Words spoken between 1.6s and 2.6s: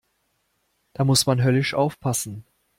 aufpassen.